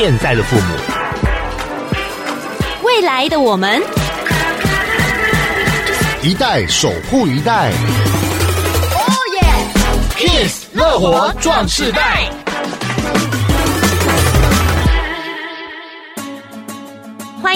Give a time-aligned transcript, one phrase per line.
[0.00, 0.76] 现在的父母，
[2.84, 3.82] 未来的我们，
[6.22, 7.72] 一代守护一代。
[8.92, 9.42] 哦耶
[10.16, 12.30] ！Kiss 乐活壮世代。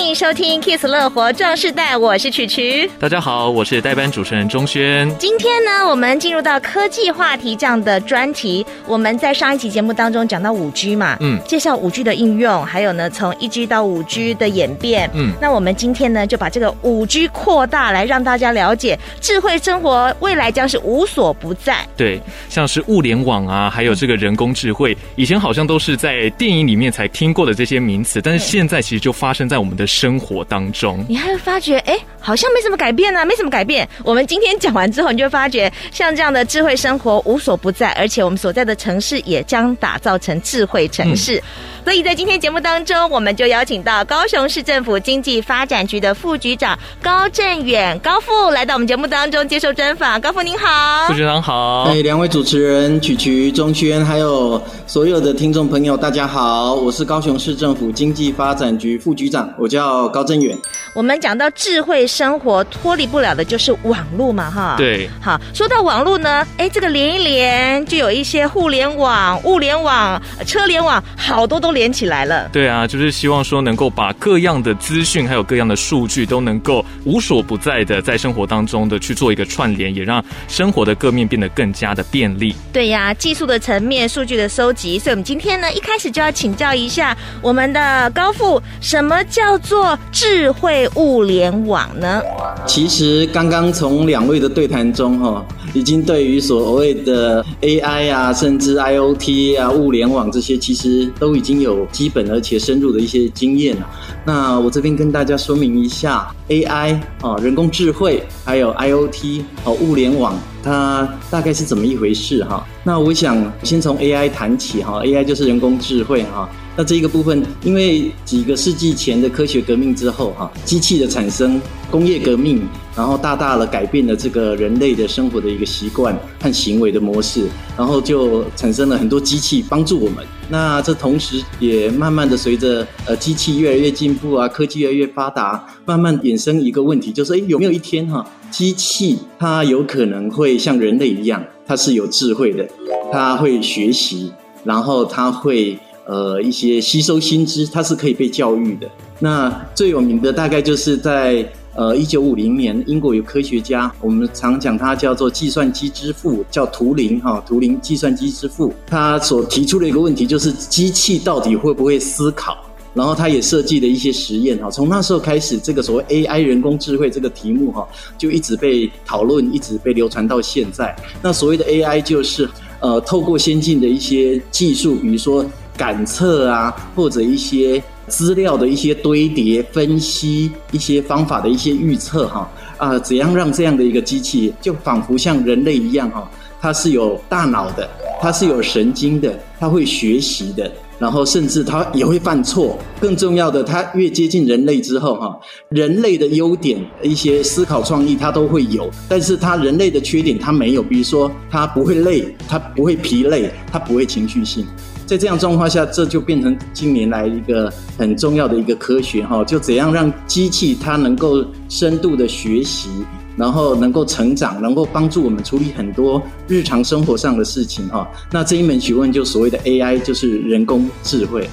[0.02, 2.90] 欢迎收听《Kiss 乐活壮世代》，我是曲曲。
[2.98, 5.08] 大家好，我是代班主持人钟轩。
[5.16, 8.66] 今天呢，我们进入到科技话题这样的专题。
[8.84, 21.78] 我们在上一期节目当中讲到五 G 嘛，嗯，介绍五 G 的应用，还有呢，从一 G 到五 G 的演变，嗯，那我们今天呢，就把这个五 G 扩大来让大家了解，智慧生活未来将是无所不在。
[21.96, 33.86] 对，像是物联网啊，还有这个人工智慧，以前好像都是在电影里面才听过的这些名词，但是现在其实就发生在我们的生活当中，你还会发觉，哎，好像没什么改变呢、啊，没什么改变。
[34.02, 41.36] 我们今天讲完之后，你就会发觉，像这样的智慧生活无所不在，而且我们所在的城市也将打造成智慧城市。
[41.36, 41.42] 嗯
[41.84, 50.20] 所以在今天节目当中，我们就邀请到高雄市政府经济发展局的副局长高振远高副来到我们节目当中接受专访。
[50.20, 51.82] 高副您好，副局长好。
[51.88, 60.56] 哎，两位主持人曲曲、钟轩，还有所有的听众朋友，大家好，我是高雄市政府经济发展局副局长，我叫高振远。
[60.94, 64.76] 我们讲到智慧生活，脱离不了的就是网络嘛，哈。
[64.78, 65.10] 对。
[65.20, 71.72] 好，说到网络呢，哎，这个连一连就有一些互联网、物联网、车联网，好多都。
[71.72, 82.54] 连起来了，对啊，就是希望说能够把各样的资讯还有各样的数据都能够无所不在的在生活当中的去做一个串联，也让生活的各面变得更加的便利。
[82.74, 92.20] 对呀、啊，技术的层面、数据的收集，所以我们今天呢一开始就要请教一下我们的高富，什么叫做智慧物联网呢？
[92.66, 95.42] 其实刚刚从两位的对谈中哈，
[95.72, 101.62] 已经对于所谓的 AI 啊，甚至 IoT 啊、物联网这些，其实都已经。
[101.62, 103.88] 有基本而且深入的一些经验了。
[104.24, 112.66] 那我这边跟大家说明一下，AI 啊，人工智慧，还有 IoT 哦，物联网，它大概是怎么一回事哈？
[112.82, 116.48] 那我想先从 AI 谈起哈，AI 就是人工智慧哈。
[116.74, 121.60] 那这一个部分，因为几个世纪前的科学革命之后哈，机器的产生，
[121.90, 122.66] 工业革命，
[122.96, 127.46] 然后大大的改变了这个人类的生活的一个习惯和行为的模式，
[127.76, 130.24] 然后就产生了很多机器帮助我们。
[130.48, 142.66] 那这同时也慢慢的随着呃机器越来越进步啊，科技越来越发达，慢慢衍生一个问题，就是诶有没有一天哈，机器它有可能会像人类一样，它是有智慧的，
[143.12, 144.32] 它会学习，
[144.64, 145.78] 然后它会。
[146.04, 148.88] 呃，一些吸收新知，它是可以被教育的。
[149.20, 158.74] 那最有名的大概就是在呃一九五零年，英国有科学家，我们常讲他叫做计算机之父，叫图灵哈，图灵计算机之父。
[158.84, 162.58] 他所提出的一个问题就是，机器到底会不会思考？
[162.94, 164.68] 然后他也设计了一些实验哈。
[164.68, 167.86] 从那时候开始，这个所谓 AI 人工智慧这个题目哈，
[168.18, 170.94] 就一直被讨论，一直被流传到现在。
[171.22, 172.48] 那所谓的 AI 就是
[172.80, 175.46] 呃，透过先进的一些技术，比如说。
[175.76, 186.30] 感测啊，或者一些资料的一些堆叠、分析，一些方法的一些预测，哈啊，怎样让这样的一个机器，就仿佛像人类一样，哈，
[186.60, 187.88] 它是有大脑的，
[188.20, 192.78] 它是有神经的，它会学习的，然后甚至它也会犯错。
[193.00, 195.38] 更重要的，它越接近人类之后，哈，
[195.70, 200.82] 人类的优点、一些思考创意，它都会有，但是它人类的缺点，它没有。
[200.82, 204.66] 比如说，它不会累，它不会疲累，它不会情绪性。
[205.12, 212.88] 在这样状况下，这就变成近年来一个很重要的一个科学哈，就怎样让机器它能够深度的学习。
[213.36, 218.08] 然后能够成长，能够帮助我们处理很多日常生活上的事情哈。
[218.30, 221.48] 那这一门学问就所谓的 AI，就是人工智慧。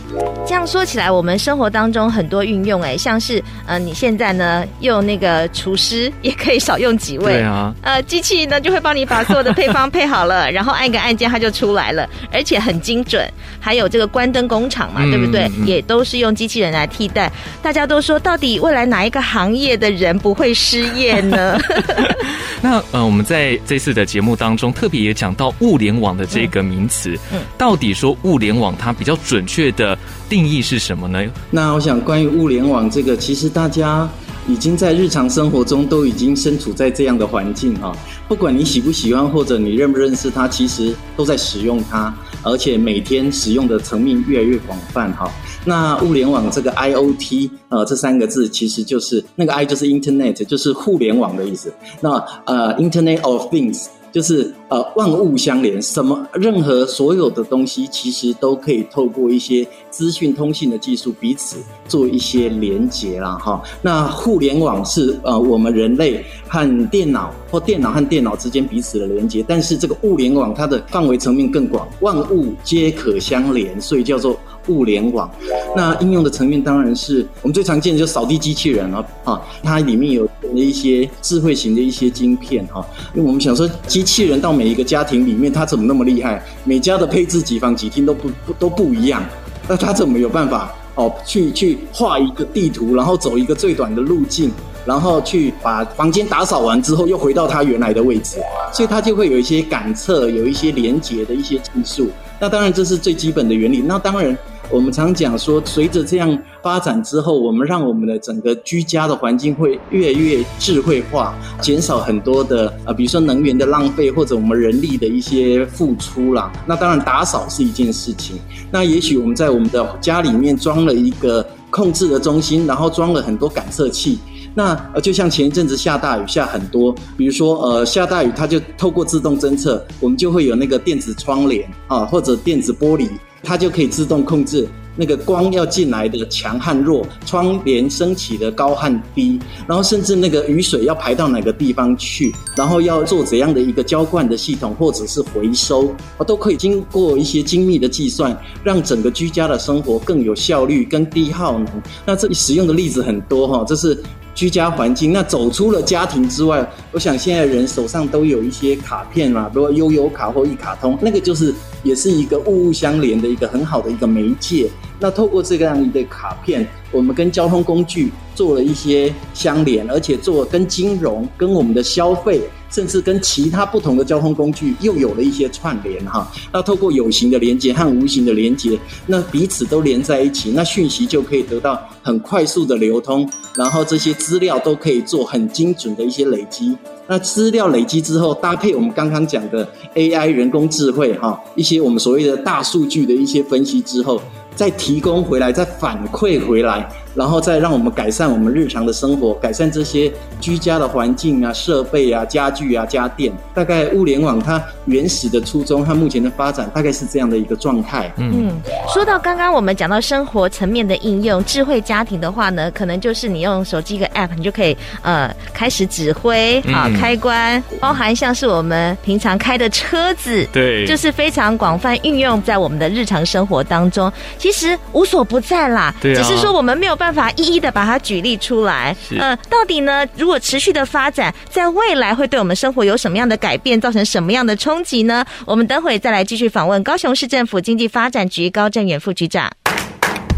[0.46, 7.34] 这样说起来，我们生活当中很多运用，哎，像是呃，你现在呢用那个厨师也可以少用几位。
[7.34, 7.74] 对啊。
[7.82, 13.26] 呃，机器呢就会帮你把所有的配方配好了， 然后按一个按键它就出来了，而且很精准。
[13.60, 15.50] 还有这个关灯工厂嘛，嗯、对不对？
[15.66, 17.32] 也都是用机器人来替代。
[17.62, 21.58] 大家都说，到底未来哪一个行业的人不会失业呢？
[22.62, 31.24] 那呃，我们在这次的节目当中特别也讲到物联网的这个名词，嗯，到底说物联网它比较准确的定义是什么呢？
[31.50, 34.08] 那我想关于物联网这个，其实大家
[34.50, 37.96] 已经在日常生活中都已经身处在这样的环境哈，
[38.28, 42.12] 不管你喜不喜欢或者你认不认识它，其实都在使用它，
[42.42, 45.32] 而且每天使用的层面越来越广泛哈。
[45.66, 51.72] 那物联网这个 IoT 呃，这三个字其实就是那个 I 就是 Internet，就是互联网的意思。
[52.02, 52.12] 那
[52.46, 61.58] 呃 Internet of Things 就是呃万物相连，什么任何所有的东西其实都可以透过一些资讯通信的技术彼此
[61.88, 63.62] 做一些连接啦哈。
[63.82, 74.40] 那互联网是呃我们人类和电脑或电脑和电脑之间彼此的连接，但是这个物联网它的范围层面更广，万物皆可相连，所以叫做。
[74.68, 75.28] 物联网，
[75.76, 86.46] 那应用的层面当然是我们最常见的，就扫地机器人了啊，它里面有一些智慧型的一些晶片哈，因为我们想说，机器人到每一个家庭里面，它怎么那么厉害？
[86.66, 89.24] 每家的配置几房几厅都不不都不一样，
[89.70, 91.14] 那他怎么有办法哦？
[91.24, 94.52] 去去画一个地图，然后走一个最短的路径，
[94.84, 98.38] 然后去把房间打扫完之后，又回到它原来的位置，
[98.74, 102.10] 所以它就会有一些感测，有一些连接的一些技术。
[102.40, 103.84] 那当然这是最基本的原理。
[103.86, 104.36] 那当然。
[104.72, 116.52] 我们常讲说，随着这样发展之后，我们让我们的整个居家的环境会越来越智慧化，减少很多的呃，比如说能源的浪费或者我们人力的一些付出啦。
[116.68, 118.38] 那当然打扫是一件事情。
[118.72, 124.20] 那也许我们在我们的家里面装了一个控制的中心，然后装了很多感测器。
[124.54, 133.08] 那，就像前一阵子下大雨下很多，比如说呃下大雨，它就透过自动侦测，我们就会有那个电子窗帘啊，或者电子玻璃。
[133.44, 145.88] 它就可以自动控制那个光要进来的强和弱，窗帘升起的高和低，然后甚至那个雨水要排到哪个地方去，然后要做怎样的一个浇灌的系统或者是回收
[146.18, 151.68] 啊，都可以经过一些精密的计算，让整个居家的生活更有效率、更低耗能。
[152.06, 153.98] 那这里使用的例子很多哈，这是。
[154.40, 161.54] 居家环境，那走出了家庭之外，我想现在人手上都有一些卡片嘛，比如悠游卡或一卡通，那个就是
[161.84, 164.70] 也是一个物物相连的一个很好的一个媒介。
[165.00, 176.30] 那透过这个样一个卡片，我们跟交通工具做了一些相连，而且做跟金融、跟我们的消费，甚至跟其他不同的交通工具又有了一些串联哈。
[176.52, 186.76] 那透过有形的连接和无形的连接，那彼此都连在一起，那讯息就可以得到很快速的流通，然后这些资料都可以做很精准的一些累积。
[187.08, 194.22] 那资料累积之后，搭配我们刚刚讲的 AI 人工智慧哈，一些我们所谓的大数据的一些分析之后。
[194.60, 196.86] 再提供回来，再反馈回来。
[197.20, 203.30] 然后再让我们改善我们日常的生活，改善这些居家的环境啊、设备啊、家具啊、家电。
[203.54, 208.10] 大概物联网它原始的初衷和目前的发展大概是这样的一个状态。
[208.16, 208.54] 嗯，
[208.94, 224.10] 说到刚刚我们讲到生活层面的应用，智慧家庭的话呢，可能就是你用手机一个 App，你就可以呃开始指挥啊、嗯、开关，包含像是我们平常开的车子，对，就是非常广泛运用在我们的日常生活当中。
[224.38, 235.26] 其实无所不在啦，对啊，只是说我们没有办法一一的把它举例出来，呃，到底呢，如果持续的发展，在未来会对我们生活有什么样的改变，造成什么样的冲击呢？
[235.46, 239.50] 我们等会再来继续访问高雄市政府经济发展局高振远副局长。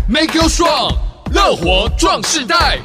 [0.07, 0.93] Make you strong，
[1.33, 2.79] 乐活壮世代。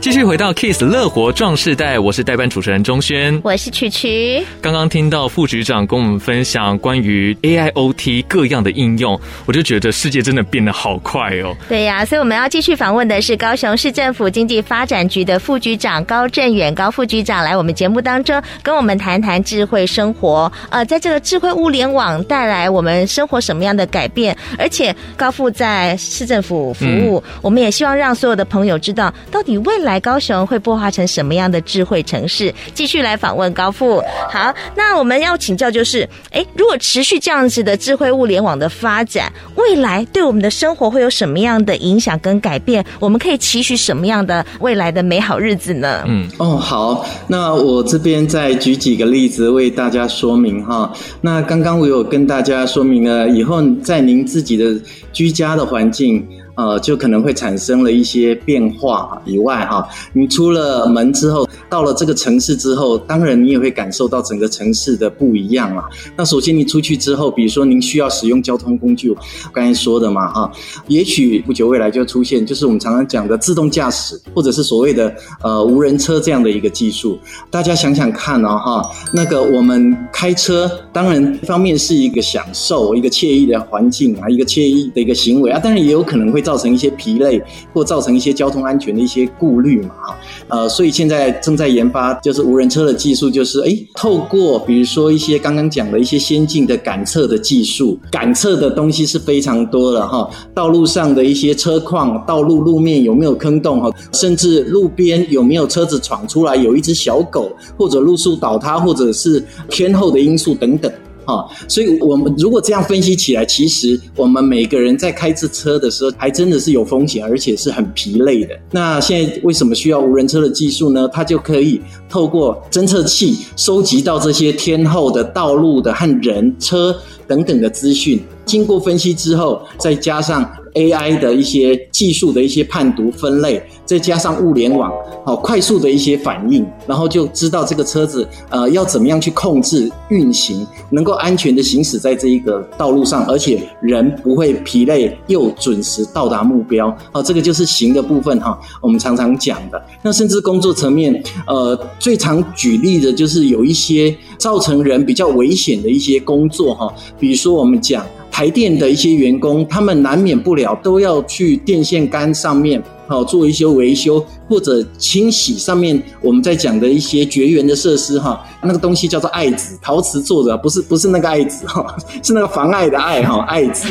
[0.00, 4.40] 继续回到 Kiss 乐活壮世代，我是代班主持人钟轩，我是曲曲。
[4.60, 11.54] 刚刚听到副局长跟我们分享关于 AIoT 各样的应用，我就觉得世界真的变得好快哦。
[11.68, 20.50] 对呀、啊，所以我们要继续访问的是高雄市政府经济发展局的副局长高振远高副局长来我们节目当中跟我们谈谈智慧生活。
[20.70, 24.34] 呃，在这个智慧物联网带来我们生活什么样的改变？
[24.56, 29.87] 而且高副在市政府服务，嗯、我们也希望让所有的朋友知道，到底未来。
[29.88, 32.54] 来高雄会孵化成什么样的智慧城市？
[32.74, 34.02] 继续来访问高富。
[34.30, 42.84] 好，那我们要请教就是，哎，如果持续这样子的智慧物联网的发展，未来对我们的生活会有什么样的影响跟改变？
[43.00, 46.04] 我们可以期许什么样的未来的美好日子呢？
[46.06, 50.92] 嗯，哦，好，那我这边再举几个例子为大家说明哈。
[51.22, 54.78] 那刚刚我有跟大家说明了，以后在您自己的
[55.14, 56.22] 居家的环境。
[56.58, 65.84] 呃，就可能会产生了一些变化以外，哈，你出了门之后，到了这个城市之后，当然你也会感受到整个城市的不一样了。
[66.16, 69.14] 那首先你出去之后，比如说您需要使用交通工具，
[69.52, 70.50] 刚才说的嘛，哈，
[70.88, 77.16] 也许不久未来就出现，就是我们常常讲的自动驾驶，或者是所谓的呃无人车这样的一个技术。
[77.52, 86.42] 大家想想看哦，哈，那个我们开车，当然一方面是一个享受，一个惬意的环境啊，一个惬意的一个行为啊，当然也有可能会。
[86.48, 110.90] 造成一些疲累，或造成一些交通安全的一些顾虑嘛，哈，呃，所以现在正在研发就是无人车的技术，就是诶，透过比如说一些刚刚讲的一些先进的感测的技术，感测的东西是非常多的哈，道路上的一些车况，道路路面有没有坑洞哈，甚至路边有没有车子闯出来，有一只小狗，或者路树倒塌，或者是天候的因素等等。
[111.28, 118.58] 啊，所以我们如果这样分析起来，其实我们每个人在开这车的时候，还真的是有风险，而且是很疲累的。
[118.70, 121.06] 那现在为什么需要无人车的技术呢？
[121.12, 130.50] 它就可以透过侦测器收集到这些天后的道路的和人车等等的资讯，经过分析之后，再加上。
[130.78, 134.92] AI 的一些技术的一些判读分类，再加上物联网，
[135.24, 146.96] 好快速的一些反应，然后就知道这个车子呃要怎么样去控制运行，能够安全的行驶在这一个道路上，而且人不会疲累，又准时到达目标。
[147.12, 149.82] 好，这个就是行的部分哈，我们常常讲的。
[150.02, 158.06] 那甚至工作层面，呃，最常举例的就是有一些造成人比较危险的一些工作哈，比如说我们讲。
[158.30, 173.88] 台电的一些员工，他们难免不了都要去电线杆上面，好做一些维修或者清洗上面我们在讲的一些绝缘的设施哈，那个东西叫做爱子，陶瓷做的，不是不是那个爱子哈，是那个妨碍的碍哈， 艾子。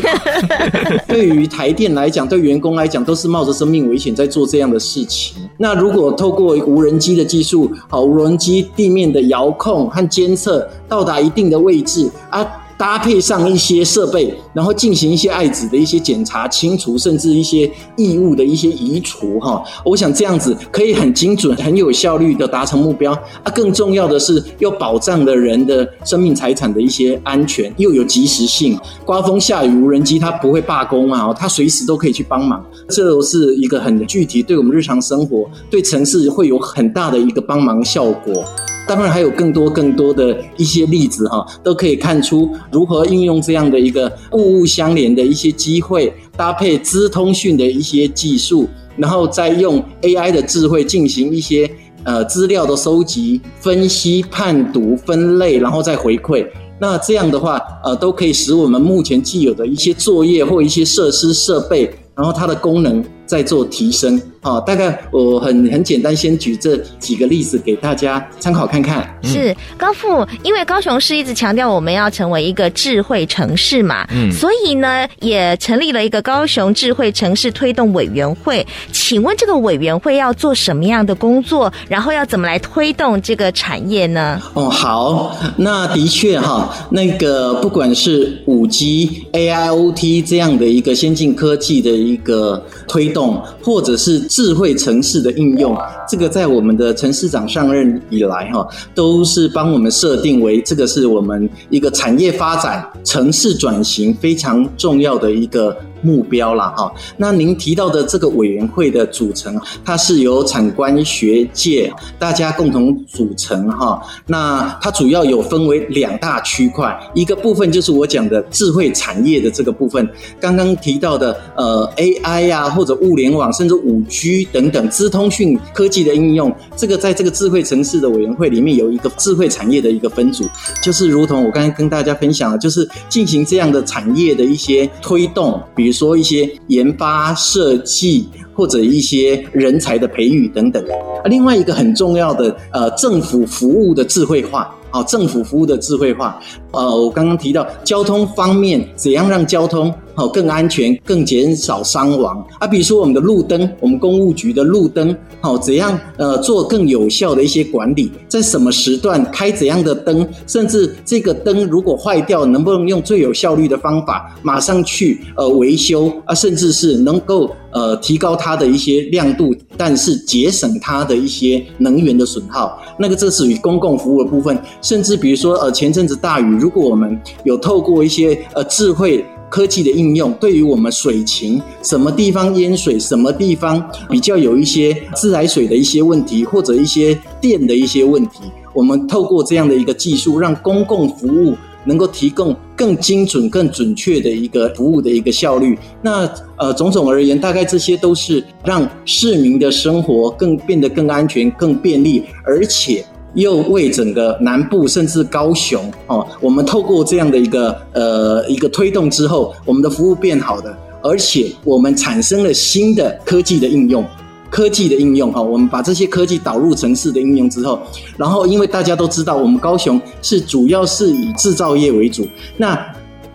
[1.08, 5.36] 对于台电来讲，对员工来讲，都是冒着生命危险在做这样的事情。
[5.58, 12.48] 那如果透过无人机的技术，好，无人机地面的遥控和监测到达一定的位置啊。
[12.78, 23.12] 搭配上一些设备，然后进行一些碍子的一些检查、清除，甚至一些异物的一些移除，哈，我想这样子可以很精准、很有效率的达成目标。
[23.44, 28.80] 啊，更重要的是要保障了人的生命财产的一些安全，又有及时性。
[29.04, 32.64] 刮风下雨，无人机它不会罢工啊，它随时都可以去帮忙。
[32.90, 38.46] 这都是一个很具体，对我们日常生活、对城市会有很大的一个帮忙效果。
[38.88, 51.70] 当然还有更多更多的一些例子哈，都可以看出如何运用这样的一个物物相连的一些机会，搭配资通讯的一些技术，然后再用 AI 的智慧进行一些
[52.04, 56.48] 呃资料的收集、分析、判读、分类，然后再回馈。
[56.80, 64.20] 那这样的话，呃，都可以使我们目前既有的一些作业或一些设施设备，然后它的功能再做提升。
[64.40, 69.06] 好，大概我很很简单，先举这几个例子给大家参考看看。
[69.22, 78.66] 是高富，因为高雄市一直强调我们要成为一个智慧城市嘛，嗯，所以呢也成立了一个高雄智慧城市推动委员会。
[78.94, 81.72] 请问这个委员会要做什么样的工作？
[81.90, 84.42] 然后要怎么来推动这个产业呢？
[84.54, 95.76] 哦，好，那的确哈，那个不管是五 G、AIoT 这样的一个先进科技的一个推动，动或者是智慧城市的应用，
[96.08, 105.76] 这个在我们的陈市长上任以来，哈，都是帮我们设定为这个是我们一个产业发展、城市转型非常重要的一个。
[106.02, 114.00] 目标了哈，那您提到的这个委员会的组成，它是由产官学界大家共同组成哈。
[114.28, 120.08] 那它主要有分为两大区块，一个部分就是我讲的智慧产业的这个部分，
[120.40, 130.46] 刚刚提到的呃 AI 呀、啊、或者物联网，甚至五 G 等等资通讯科技的应用，这个在这个智慧城市的委员会里面有一个智慧产业的一个分组，
[130.84, 135.87] 就是如同我刚才跟大家分享的，就是进行这样的产业的一些推动，比。
[135.88, 140.84] 比如说一些研发设计或者一些人才的培育等等，
[141.24, 144.76] 另外一个很重要的呃政府服务的智慧化。
[144.90, 146.42] 好，政府服务的智慧化。
[146.72, 152.66] 呃，我刚刚提到交通方面，怎样让交通好更安全、更减少伤亡啊？
[152.66, 158.12] 比如说我们的路灯，我们公务局的路灯，好，怎样呃做更有效的一些管理？
[158.28, 160.28] 在什么时段开怎样的灯？
[160.48, 166.34] 甚至这个灯如果坏掉，能不能用最有效率的方法马上去呃维修啊？
[166.34, 172.82] 甚至是能够呃提高它的一些亮度，但是节省它的一些能源的损耗。
[172.98, 174.58] 那个这属于公共服务的部分。
[174.82, 188.42] 甚至比如说，呃，前阵子大雨，如果我们有透过一些呃智慧科技的应用，对于我们水情，什么地方淹水，什么地方比较有一些自来水的一些问题，或者一些电的一些问题，
[188.74, 195.78] 我们透过这样的一个技术，让公共服务能够提供更精准、更准确的一个服务的一个效率。
[196.02, 203.06] 那呃，种种而言，大概这些都是让市民的生活更变得更安全、更便利，而且。
[203.38, 214.04] 又为整个南部甚至高雄哦，我们透过这样的一个呃一个推动之后，我们的服务变好的，而且我们产生了新的科技的应用。
[214.50, 217.78] 科技的应用哈，我们把这些科技导入城市的应用之后，
[218.16, 222.26] 然后因为大家都知道，我们高雄是主要是以制造业为主，
[222.56, 222.80] 那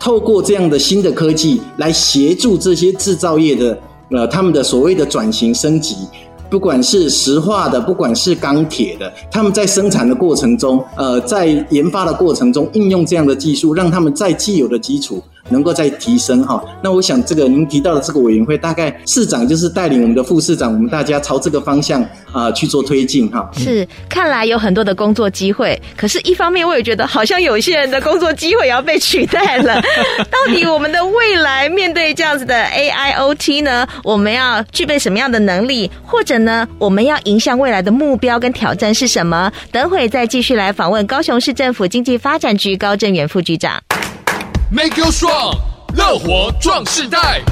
[0.01, 3.79] 透过这样的新的科技来协助这些制造业的
[4.11, 5.95] 呃他们的所谓的转型升级，
[6.53, 15.23] 不管是石化的，不管是钢铁的，他们在生产的过程中，呃，在研发的过程中应用这样的技术，让他们在既有的基础。
[15.49, 23.51] 能够再提升哈，那我想这个您提到的这个委员会，大概市长就是带领我们的副市长，我们大家朝这个方向啊、呃、去做推进哈。
[23.57, 29.81] 是，看来有很多的工作机会，可是一方面我也觉得好像有些人的工作机会也要被取代了。
[30.31, 33.87] 到底我们的未来面对这样子的 AIoT 呢？
[34.05, 39.53] 我们要具备什么样的能力，或者呢，我们要迎向未来的目标跟挑战是什么？
[39.71, 43.83] 等会再继续来访问高雄市政府经济发展局高正元副局长。
[44.75, 45.59] Make you strong，
[45.95, 47.43] 乐活壮世代。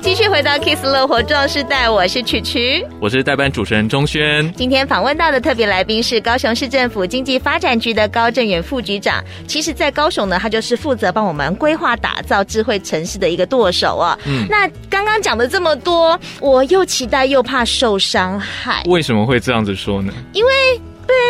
[0.00, 4.52] 继续回到 Kiss 乐活壮世代，我是曲曲，我是代班主持人钟轩。
[4.52, 9.24] 今天访问到的特别来宾是高雄市政府经济发展局的高正远副局长。
[9.48, 14.16] 其实，在高雄呢，他就是负责帮我们规划打造智慧城市的一个舵手啊。
[14.26, 18.84] 嗯，那刚刚讲的这么多，我又期待又怕受伤害。
[18.86, 20.12] 为什么会这样子说呢？
[20.32, 20.50] 因为。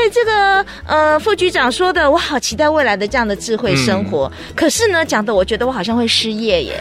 [0.04, 4.30] 对这个呃副局长说的，我好期待未来的这样的智慧生活。
[4.48, 6.78] 嗯、可是呢，讲的我觉得我好像会失业耶，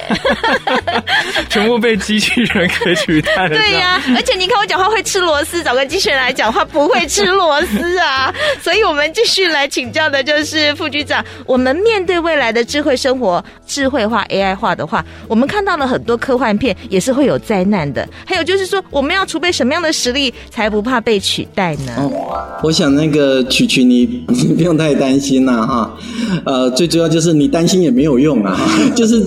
[1.50, 3.50] 全部被机器人给取代了。
[3.50, 8.34] 对呀、啊，而且你看我讲话会吃螺丝，找个机器人来讲话不会吃螺丝啊。
[8.62, 18.08] 所以我们继续来请教的就是副局长，我们面对未来的智慧生活、智慧化 AI 化的话，我们看到了很多科幻片，也是会有灾难的。
[18.24, 21.94] 还有就是说，我们要储备什么样的实力，才不怕被取代呢？
[21.98, 22.12] 嗯、
[22.64, 22.94] 我想。
[22.94, 25.98] 那个曲曲，你你 不用太担心了，哈，
[26.46, 28.56] 呃，最主要就是你担心也没有用啊，
[28.94, 29.26] 就是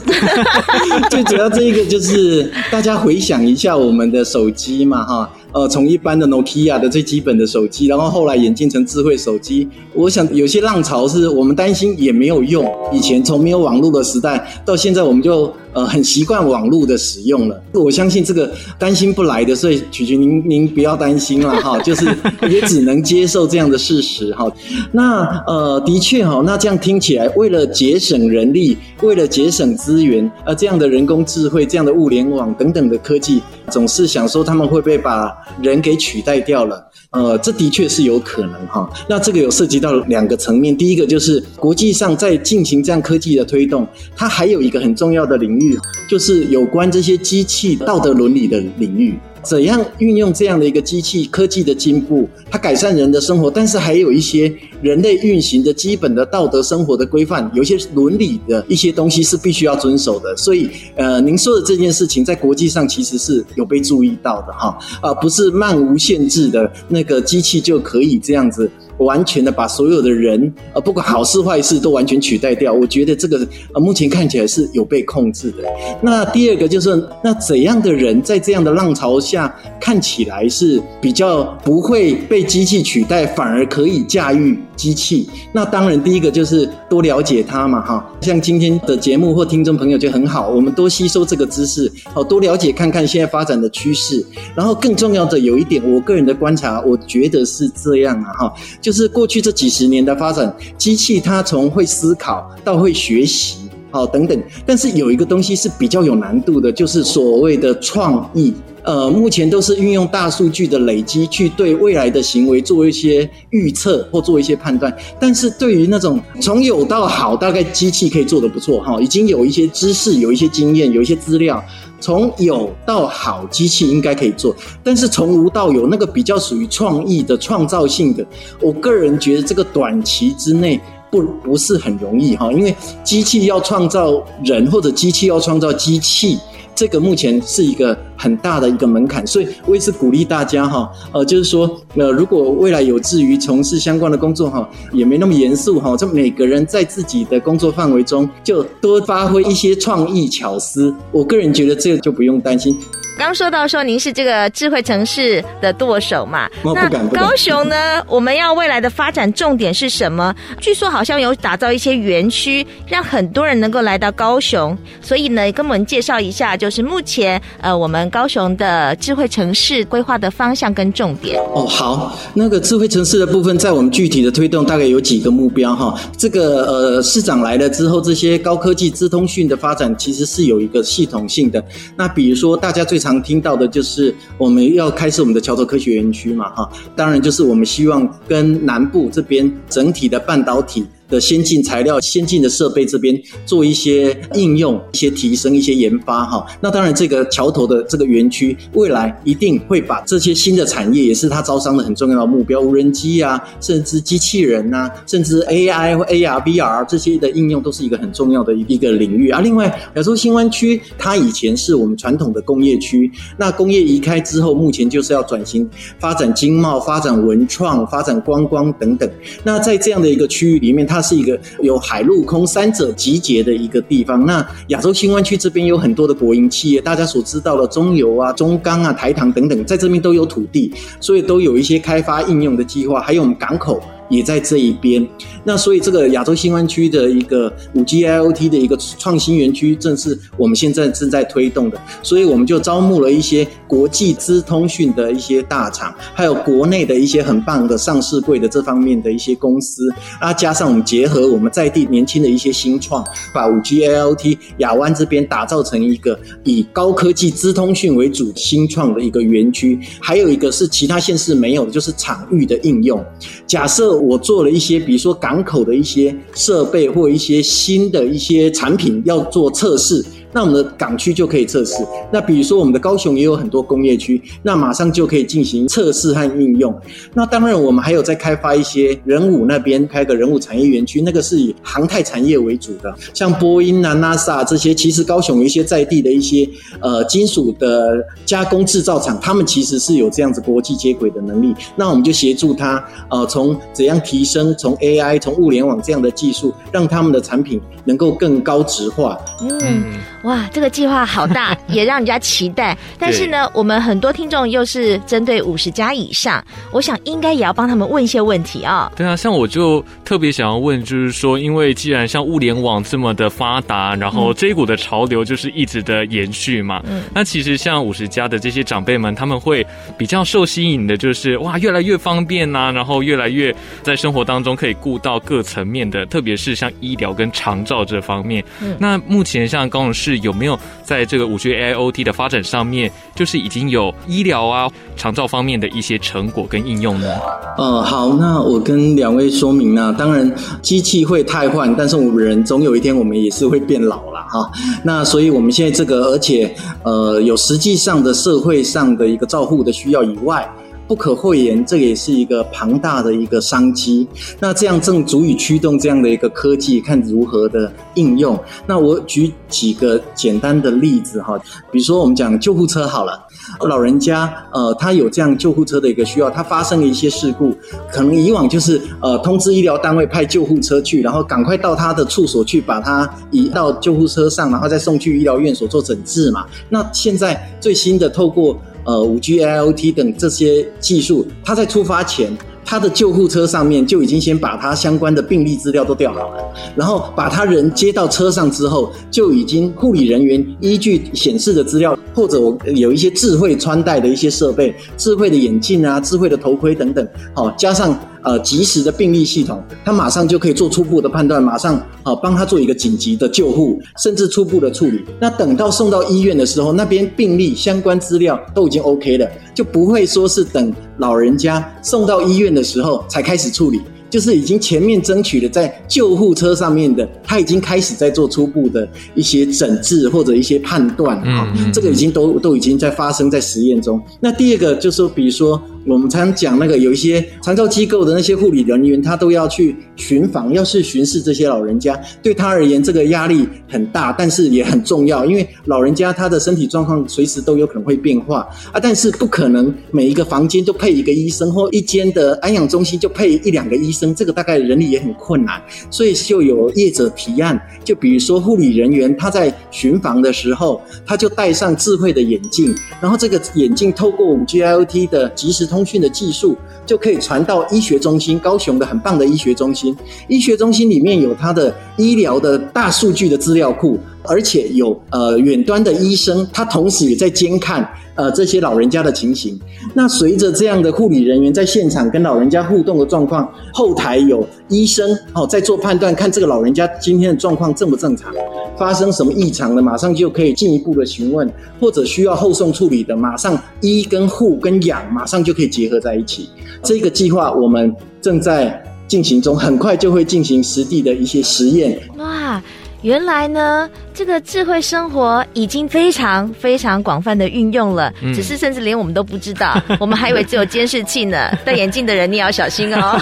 [1.10, 5.28] 最主要这一个就是大家回想一下我们的手机嘛，哈。
[5.56, 9.66] 呃，从一般的 Nokia 的最基本的手机，然后后来演进成智慧手机。
[9.94, 12.70] 我想有些浪潮是我们担心也没有用。
[12.92, 17.62] 以前从没有网络的时代到现在，我们就呃很习惯网络的使用了。
[17.75, 22.06] 我相信这个担心不来的，所以曲曲您您不要担心了哈， 就是
[22.49, 24.50] 也只能接受这样的事实哈。
[24.90, 36.83] 那呃的确哈，那这样听起来，为了节省人力，为了节省资源，呃这样的人工智慧、这样的物联网等等的科技，总是想说他们会不会把人给取代掉了，
[37.16, 38.87] 呃，这的确是有可能哈。
[39.09, 45.79] 那这个有涉及到两个层面，第一个就是国际上在进行这样科技的推动，它还有一个很重要的领域，
[46.11, 49.18] 就是有关这些机器道德伦理的领域。
[49.46, 60.37] 怎样运用这样的一个机器科技的进步，它改善人的生活，但是还有一些人类运行的基本的道德生活的规范，有一些伦理的一些东西是必须要遵守的。
[60.37, 68.68] 所以，呃，您说的这件事情在国际上其实是有被注意到的哈，啊，不是漫无限制的那个机器就可以这样子。
[68.98, 72.72] 完全的把所有的人，呃，不管好事坏事都完全取代掉。
[72.72, 73.38] 我觉得这个
[73.74, 75.64] 呃，目前看起来是有被控制的。
[76.02, 85.28] 那第二个就是，那怎样的人在这样的浪潮下看起来是比较不会被机器取代，反而可以驾驭机器？
[85.52, 88.06] 那当然，第一个就是多了解它嘛，哈。
[88.20, 94.24] 像今天的节目或听众朋友就很好，我们多吸收这个知识，好，多了解看看现在发展的趋势。
[94.54, 98.54] 然后更重要的有一点，我个人的观察，我觉得是这样啊，哈。
[98.87, 108.55] 就是过去这几十年的发展，机器它从会思考到会学习，好等等，但是有一个东西是比较有难度的，就是所谓的创意。
[108.87, 121.62] 呃，目前都是运用大数据的累积去对未来的行为做一些预测或做一些判断，但是对于那种从有到好，大概机器可以做得不错哈，已经有一些知识、有一些经验、有一些资料。
[121.99, 128.25] 从有到好，机器应该可以做，但是从无到有，那个比较属于创意的、创造性的，
[128.61, 130.79] 我个人觉得这个短期之内
[131.11, 132.72] 不不是很容易哈，因为
[133.03, 136.38] 机器要创造人，或者机器要创造机器。
[136.76, 152.78] 这个目前是一个很大的一个门槛，所以我也是鼓励大家哈，呃，就是说，呃，如果未来有志于从事相关的工作哈，也没那么严肃哈，就每个人在自己的工作范围中就多发挥一些创意巧思，我个人觉得这个就不用担心。
[153.18, 156.48] 刚说到说您是这个智慧城市的舵手嘛？
[156.62, 157.76] 那高雄呢？
[158.07, 160.35] 我们要未来的发展重点是什么？
[160.61, 164.76] 据说好像有打造一些园区，让很多人能够来到高雄。
[165.00, 171.40] 所以呢，跟我们介绍一下，就是目前呃我们高雄的智慧城市规划的方向跟重点。
[171.55, 175.98] 哦，好，那个智慧城市的部分，在我们具体的推动大概有几个目标哈。
[176.18, 181.64] 这个呃市长来了之后，这些高科技资通讯的发展其实是有一个系统性的。
[181.96, 190.85] 那比如说大家最常常听到的就是我们要开设我们的桥头科学园区嘛哈，当然就是我们希望跟南部这边整体的半导体。
[191.09, 193.14] 的先进材料、先进的设备这边
[193.45, 196.47] 做一些应用、一些提升、一些研发哈。
[196.61, 209.40] 那当然，这个桥头的这个园区未来一定会把这些新的产业，也是它招商的很重要的目标，无人机啊，甚至机器人呐、啊，甚至 AI 或 AR、VR 这些的应用，都是一个很重要的一个领域啊。
[209.40, 219.09] 另外，亚洲新湾区它以前是我们传统的工业区，那工业移开之后，目前就是要转型发展经贸、发展文创、发展观光等等。
[219.45, 224.24] 那在这样的一个区域里面，它它是一个有海陆空三者集结的一个地方。
[224.24, 233.82] 那亚洲新湾区这边有很多的国营企业，大家所知道的中油啊、中钢啊、台糖等等，在这边都有土地，所以都有一些开发应用的计划，还有我们港口。
[234.09, 235.07] 也在这一边，
[235.45, 241.81] 那所以这个亚洲新湾区的一个五 G IoT 的一个创新园区，正是我们现在正在推动的。
[242.03, 249.88] 所以我们就招募了一些国际资通讯的一些大厂，还有国内的一些很棒的上市柜的这方面的一些公司，
[250.21, 259.79] 啊，加上我们结合我们在地年轻的一些新创，把五 G IoT 亚湾这边打造成一个以高科技资通讯为主新创的一个园区。
[260.01, 263.05] 还有一个是其他县市没有，就是场域的应用。
[263.47, 270.04] 假设我做了一些，比如说港口的一些设备或一些新的一些产品要做测试。
[270.37, 271.77] 那我们的港区就可以测试。
[272.12, 276.79] 那比如说我们的高雄也有很多工业区，那马上就可以进行测试和应用。
[277.14, 286.46] 那当然我们还有在开发一些人武那边开个人武产业园区，那个是以航太产业为主的，像波音啊、NASA 这些，其实高雄有一些在地的一些
[286.81, 287.96] 呃金属的
[288.27, 291.55] 加工制造厂，他们其实是有这样子国际接轨的能力。
[291.77, 299.18] 那我们就协助他呃从怎样提升从 AI 从物联网这样的技术，让他们的产品能够更高值化。
[299.40, 299.83] 嗯。
[300.26, 302.76] 哇，这个计划好大， 也让人家期待。
[302.98, 308.92] 但是呢，我们很多听众又是针对五十家以上，我想应该也要帮他们问一些问题啊、哦。
[308.96, 316.82] 对啊，像我就特别想要问，就是说，因为既然像物联网这么的发达，然后这一股的潮流就是一直的延续嘛。
[316.90, 317.04] 嗯。
[317.14, 319.64] 那其实像五十家的这些长辈们，他们会
[319.96, 328.44] 比较受吸引的，就是哇，越来越方便呐、啊，然后越来越在生活当中可以顾到各层面的，特别是像医疗跟长照这方面。
[328.60, 328.76] 嗯。
[328.80, 330.15] 那目前像高雄市。
[330.18, 337.09] 有没有在这个五 G AIoT 的发展上面，就是已经有医疗啊、长照方面的一些成果跟应用呢？
[337.57, 339.94] 呃，好，那我跟两位说明呢。
[339.98, 344.50] 当然，机器会太换，但是我们人总有一天我们也是会变老了哈。
[344.83, 350.46] 那所以我们现在这个，而且呃，有实际上的社会上的一个照护的需要以外。
[350.87, 354.07] 不可讳言，这也是一个庞大的一个商机。
[354.38, 358.38] 那这样正足以驱动这样的一个科技，看如何的应用。
[358.66, 361.37] 那我举几个简单的例子哈，
[361.70, 363.20] 比如说我们讲救护车好了，
[363.61, 367.53] 老人家呃，他有这样救护车的一个需要，他发生了一些事故，
[367.90, 376.46] 可能以往就是呃通知医疗单位派救护车去，然后赶快到他的处所去把他移到救护车上，然后再送去医疗院所做诊治嘛。
[376.68, 382.33] 那现在最新的透过呃，五 G IoT 等这些技术，它在出发前，
[382.66, 397.96] 他的救护车上面就已经先把他相关的病历资料都调好了，然后把他人接到车上之后，就已经护理人员依据显示的资料，或者我有一些智慧穿戴的一些设备，智慧的眼镜啊，智慧的头盔等等，好，加上。
[398.26, 405.05] 呃，及时的病历系统，他马上就可以做初步的判断，马上啊帮他做一个紧急的救护，甚至初步的处理。
[405.20, 413.81] 那等到送到医院的时候，那边病历相关资料都已经 OK 了，就不会说是等老人家送到医院的时候才开始处理。
[414.16, 424.00] 就是已经前面争取了在救护车上面的，他已经开始在做初步的一些诊治或者一些判断啊，这个已经都都已经在发生在实验中。
[424.18, 444.06] 那第二个就是说，比如说我们常讲那个有一些长照机构的那些护理人员，他都要去巡访，要去巡视这些老人家，对他而言这个压力很大，但是也很重要，因为老人家他的身体状况随时都有可能会变化啊，但是不可能每一个房间都配一个医生，或一间的安养中心就配一两个医生。
[444.14, 459.97] 这个大概人力也很困难，所以就有业者提案，就比如说护理人员他在巡房的时候，他就戴上智慧的眼镜，然后这个眼镜透过我们 G I O T 的即时通讯的技术，就可以传到医学中心，高雄的很棒的医学中心。
[460.29, 467.88] 医学中心里面有它的医疗的大数据的资料库，而且有呃远端的医生，他同时也在监看。
[468.16, 469.60] 呃，这些老人家的情形，
[469.92, 478.32] 那随着这样的护理人员在现场跟老人家互动的状况，后台有医生哦在做判断，看这个老人家今天的状况正不正常，
[478.78, 481.46] 发生什么异常的，马上就可以进一步的询问，
[481.78, 486.48] 或者需要后送处理的，马上医跟护跟养马上就可以结合在一起。
[486.82, 492.00] 这个计划我们正在进行中，很快就会进行实地的一些实验。
[492.16, 492.62] 哇，
[493.07, 493.88] 原来呢。
[494.16, 501.51] 这个智慧生活已经非常非常广泛的运用了，嗯、只是甚至连我们都不知道， 我们还以为只有监视器呢。
[501.66, 503.21] 戴眼镜的人你要小心哦。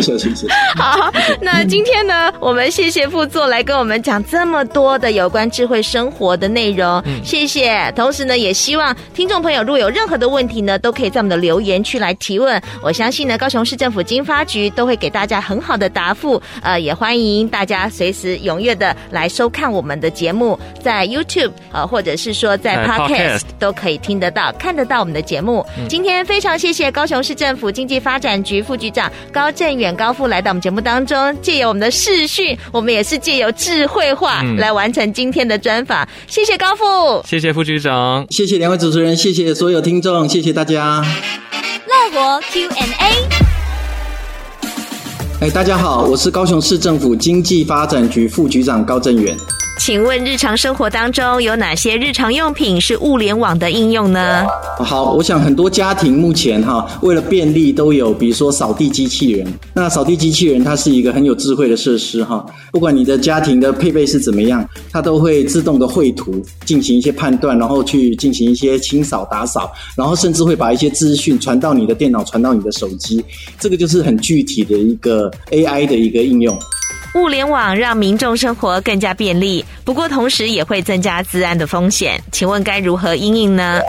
[0.00, 0.46] 小心些。
[0.78, 7.92] 好，那今天呢，我们谢谢副座来跟我们讲这么多的有关智慧生活的内容，嗯、谢谢。
[7.96, 12.62] 同时呢，也希望听众朋友如果有任何的问题呢，都可以在我们的留言区来提问。
[12.80, 16.40] 我相信呢，高雄市政府经发局都会给大家很好的答复。
[16.62, 18.94] 呃，也欢迎大家随时踊跃的。
[19.10, 25.66] 来收看我们的节目，在 YouTube 呃，或者是说在 Podcast 都可以听得到、看得到我们的节目。
[25.78, 36.04] 嗯、今天非常谢谢高雄市政府经济发展局副局长高振远高副来到我们节目当中，借由我们的视讯，我们也是借由智慧化来完成今天的专访。
[36.04, 41.04] 嗯、谢谢高副，谢谢副局长，谢谢两位主持人，谢谢所有听众，谢谢大家。
[41.86, 43.49] 乐活 Q&A。
[45.40, 49.34] 哎，大家好，我是高雄市政府经济发展局副局长高振远。
[49.80, 54.46] 请问日常生活当中有哪些日常用品是物联网的应用呢？
[54.78, 59.50] 好，我想很多家庭目前哈，为了便利都有，比如说扫地机器人。
[59.72, 64.62] 那扫地机器人它是一个很有智慧的设施哈，不管你的家庭的配备是怎么样，
[64.92, 73.24] 它都会自动的绘图，进行一些判断，然后去进行一些清扫打扫，然后甚至会把一些资讯传到你的电脑，传到你的手机。
[73.58, 76.54] 这个就是很具体的一个 AI 的一个应用。
[77.16, 82.22] 物联网让民众生活更加便利，不过同时也会增加治安的风险。
[82.30, 83.80] 请问该如何应应呢？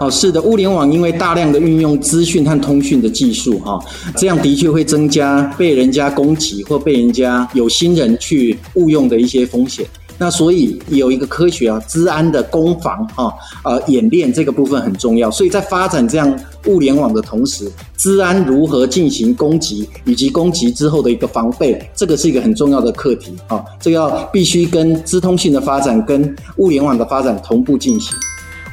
[0.00, 3.78] 哦，是的，物联网因为大量的运用资讯和通讯的技术，哈，
[4.16, 9.84] 这样的确会增加被人家攻击或被人家有心人去误用的一些风险。
[10.22, 13.26] 那所以有一个科学啊，治安的攻防啊，
[13.64, 15.28] 呃，演练这个部分很重要。
[15.28, 23.64] 所以在发展这样物联网的同时，治安如何进行攻击，以及攻击之后的一个防备，这个是一个很重要的课题啊。
[23.80, 28.16] 这个要必须跟资通讯的发展跟物联网的发展同步进行。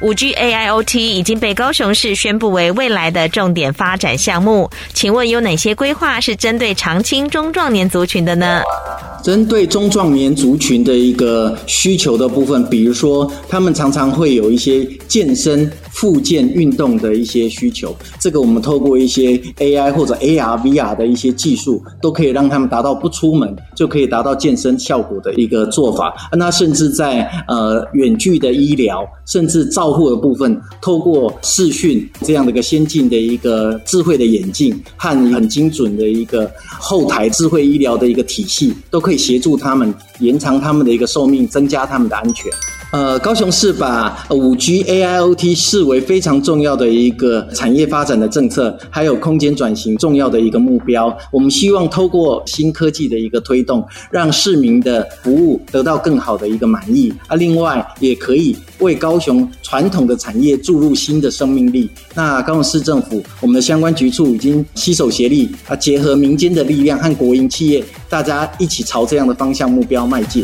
[0.01, 8.62] 五 G AIoT 已经被高雄市宣布为未来的重点发展项目，请问有哪些规划是针对长青中壮年族群的呢？
[9.21, 26.13] 针对中壮年族群的一个需求的部分，比如说他们常常会有一些健身、复健、运动的一些需求，这个我们透过一些 AI 或者 AR、VR 的一些技术，都可以让他们达到不出门就可以达到健身效果的一个做法。
[26.31, 42.49] 那甚至在呃远距的医疗，甚至照护的部分，透过视讯这样的一个先进的一个智慧的眼镜和很精准的一个后台智慧医疗的一个体系，都可以协助他们延长他们的一个寿命，增加他们的安全。
[42.91, 51.15] 呃，高雄市把五 G AIoT 视为非常重要的一个产业发展的政策，还有空间转型重要的一个目标。
[51.32, 57.13] 我们希望透过新科技的一个推动，让市民的服务得到更好的一个满意。
[57.28, 61.88] 啊，另外也可以为高雄传统的产业注入新的生命力。
[62.15, 70.43] 那高雄市政府，我们的相关局处已经携手协力啊，结合民间的力量和国营企业，大家一起朝这样的方向目标迈进。